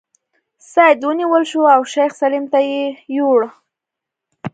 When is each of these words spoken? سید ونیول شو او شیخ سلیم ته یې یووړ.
سید 0.73 0.99
ونیول 1.07 1.43
شو 1.51 1.61
او 1.75 1.81
شیخ 1.93 2.11
سلیم 2.21 2.45
ته 2.51 2.59
یې 2.69 2.81
یووړ. 3.15 3.39